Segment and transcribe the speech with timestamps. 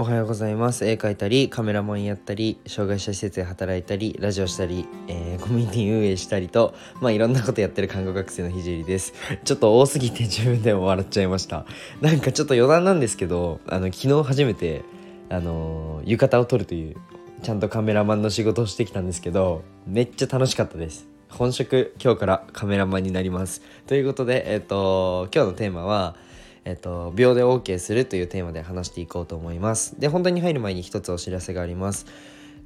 [0.00, 0.86] おはようございます。
[0.86, 9.12] 絵描いたりカメラマンやったり障害者施設で働いたりラジオしたり、えー、コミュニティ運営したりとまあいろんなことやってる看護学生のひじりです。
[9.44, 11.66] ちょっと多すぎて自分でも笑っちゃいました。
[12.00, 14.84] なんかちょっと余談なんですけどあの昨日初めて
[15.28, 16.96] あの浴衣を撮るという
[17.42, 21.08] ちゃんとカメラマンの仕事をしてきたんですけどめっちゃ楽しかったです。
[21.28, 23.60] 本職今日からカメラマンになります。
[23.86, 26.16] ということでえっ、ー、と今日のテーマは
[26.64, 29.98] えっと、秒で OK するというテーマで話していこうと思います。
[29.98, 32.06] で、本題に入る前に一つお知らせがあります。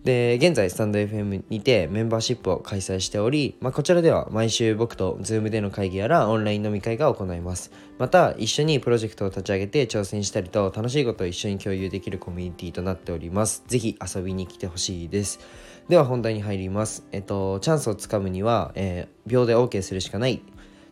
[0.04, 7.72] で、現在、スタンド FM にてメンバーシップを開催しており、まあ、こちらでは毎週僕と Zoom での会議やらオンライン飲み会が行います。
[7.98, 13.64] また、一緒にプロジェクトを立ち上げて挑戦したりと楽しいことを一緒に共有できるコミュニティとなっております。
[13.66, 15.40] ぜひ遊びに来てほしいです。
[15.88, 17.06] では本題に入ります。
[17.12, 20.42] えっと、チャンスをつかむには、えー、秒で OK するしかない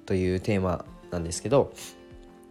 [0.06, 1.74] というテーマなんですけど、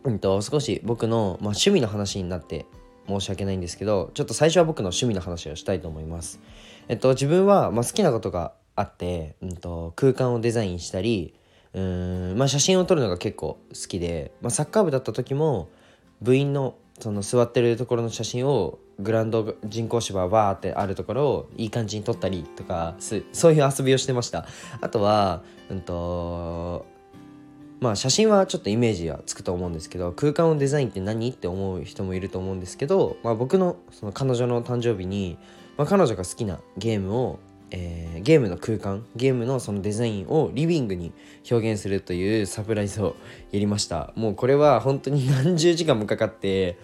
[0.03, 2.65] うんと、少し僕の、まあ、趣味の話になって
[3.07, 6.39] 申し訳ないんですけどちょっと最初は僕の趣味の話をしたいと思います。
[6.87, 11.35] えっと自分は、まあ、好きなことがあって、うんと、空間をデザインしたり
[11.73, 15.69] うんまあ、写真を撮るのが結構好きで、まあ、サッカー部だった時も
[16.21, 22.95] 部員のその座ってるところの写真をグランド人工芝わーってあるところをいい感じに撮ったりとか
[23.31, 24.45] そういう遊びをしてました
[24.81, 26.85] あとは、うんと
[27.81, 31.31] まあ写真はちょっとイメージはつくと思うんですけど空間をデザインって何？
[31.31, 35.37] って思う人もいると思うんですけど、まあ、僕のその彼女の誕生日に、
[35.77, 37.39] まあ、彼女が好きなゲームを、
[37.71, 41.11] えー、ゲームの空間ゲームのそのデザインをリビングに
[41.49, 43.15] 表現するというサプライズを
[43.51, 44.13] やりました。
[44.15, 46.77] もうこれは本当に何十時間もかかって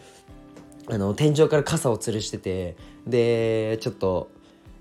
[0.89, 4.31] あの天井から傘を吊るしててでちょっと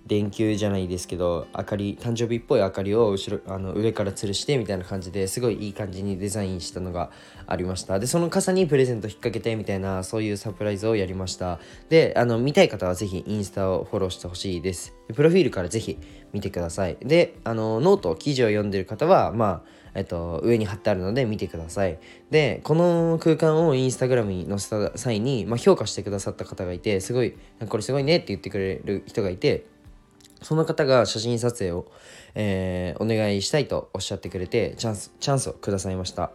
[0.06, 7.10] 電球じゃないですけど明かり誕生日っぽい明かりを後ろあの上から吊るしてみたいな感じですごいいい感じにデザインしたのが
[7.46, 7.98] ありました。
[7.98, 11.58] でその傘にプレゼント引っ掛けてみたいなそういうサプライズをやりました。
[11.88, 14.94] であの見たい方はぜひインスタをフォローしてほしいです。
[15.14, 15.98] プロフィールからぜひ
[16.32, 16.96] 見てください。
[17.00, 21.98] であのノート記事を読んでる方はまあえっと、上に貼ってあるので見てください。
[22.30, 27.34] で、この空間をインスタグラムに載せた際に、まあ、評価してくださった方がいて、すごい、
[27.70, 29.64] これすごいねって言ってくれる人がいて、
[30.46, 31.90] その方が写真撮影を、
[32.36, 36.30] えー、お願いしたいとおっしゃってくれてチャンスチャンスをくださいました、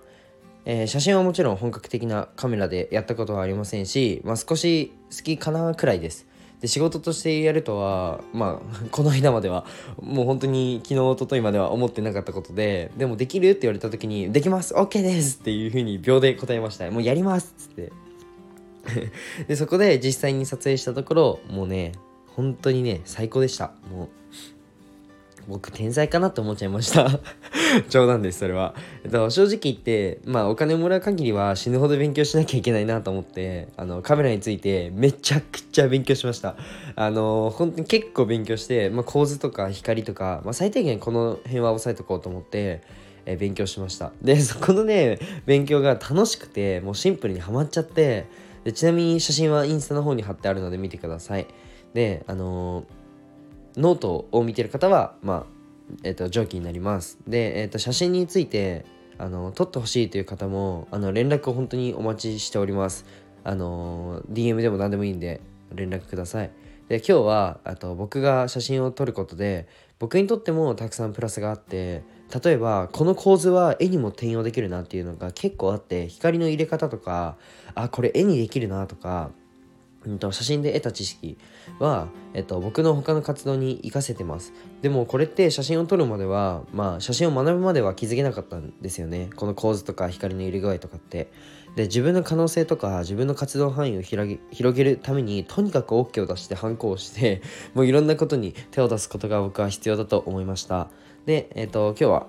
[0.65, 6.27] えー、写真はもちろん本格的なカメラでやったことはありませんし、まあ、少し好きかなくらいです。
[6.59, 9.65] で仕事としてやるとはまあ この間までは
[10.01, 16.91] もう本当に昨日おとといまでは思ってなかったことででもできるって言われた時に「できます OK です」っていうふうに秒で答えました。
[16.91, 17.93] もうやりますっつって。
[19.47, 21.93] でそこで実際に撮影したところもうね
[22.35, 23.71] 本当にね最高でした。
[23.91, 24.09] もう
[25.47, 27.19] 僕天才かなって思っちゃいました。
[27.89, 36.55] 冗談ですそれは、えっと、正直言ってまあお金をもらう限りは死ぬほど勉強しなきゃいけないなと思ってあのカメラについてめちゃくちゃ勉強しました。
[36.95, 42.81] あの本当に結構勉強して、まあ、構図とか光とか、まあ、最低限この辺は押さえとこうと思って
[43.25, 44.11] え勉強しました。
[44.21, 48.25] でそこのね勉強が楽しくてもうシンプルにはまっちゃって
[48.63, 51.47] でちなみに写真はインスタの方に貼ってあるので見てください。
[51.93, 52.85] であの
[53.75, 55.61] ノートを見てる方はまあ
[56.03, 57.19] えっ、ー、と上記になります。
[57.27, 58.85] で、えっ、ー、と写真について
[59.17, 63.05] あの撮ってほしいという方もあの連絡を本当にお待ちしております。
[63.43, 65.41] あの DM でも何でもいいんで
[65.73, 66.51] 連絡ください。
[66.91, 72.03] で今日はあと僕が写真を撮ることで僕にとってもたくさんプラスがあって
[72.43, 77.37] 例えばこの構図は絵にも転用できるなっていうのが結構あって光の入れ方とか
[77.75, 79.31] あこれ絵にできるなとか
[80.05, 81.37] うんと、写真で得た知識
[81.79, 84.53] は、えっと、僕の他の活動に活かせてます。
[84.81, 89.29] でもこれって写真を撮るまでは、まあ写真を学ぶまでは気づけなかったんですよね。
[89.35, 91.31] この構図とか光の入れ具合とかって。
[91.75, 94.37] で、自分の可能性とか自分の活動範囲を広
[94.73, 97.41] げるために、とにかく OK を出して反抗して、
[97.75, 100.89] もういろんなことに手を出すことが僕は必要だと思いました。
[101.25, 102.27] で、えっと、今日は、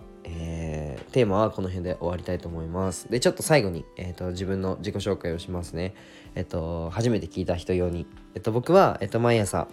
[1.12, 3.08] テーマはこの辺で終わりたいと思います。
[3.10, 5.94] で、ちょっと最後に、えーと、自分の自己紹介をしますね。
[6.34, 8.06] えっ、ー、と、初めて聞いた人用に。
[8.34, 9.68] えっ、ー、と、僕は、えっ、と、毎朝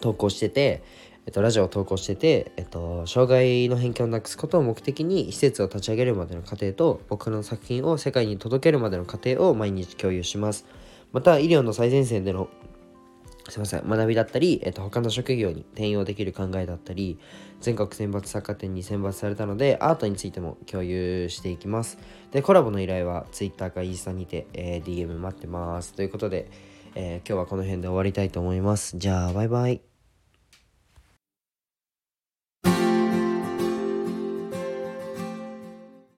[0.00, 0.82] 投稿してて、
[1.26, 10.66] えっと、ラジオを投稿してて、えっと、障害の偏見をなくすことを目的に施設を立ち上げるまでの過程と僕の作品を世界に届けるまでの過程を毎日共有します。
[11.12, 12.48] また医療の最前線での
[13.48, 13.88] すいません。
[13.88, 17.18] 学びだったり、えっと、他の職業に転用できる考えだったり
[17.60, 21.98] 全国選抜作家展に選抜されたのでアートについても共有していきます。
[22.30, 25.94] でコラボの依頼は Twitter かインスタにて、えー、DM 待ってます。
[25.94, 26.50] ということで、
[26.94, 28.96] えー、今日はこの辺で終わりたいと思います。
[28.98, 29.91] じゃあバイバイ。